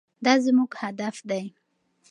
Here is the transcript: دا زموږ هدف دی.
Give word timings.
دا 0.25 0.33
زموږ 0.45 0.71
هدف 0.81 1.15
دی. 1.29 1.43